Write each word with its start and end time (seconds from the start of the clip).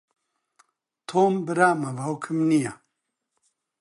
تۆم 1.07 1.33
برامە، 1.45 1.89
باوکم 1.97 2.37
نییە. 2.49 2.73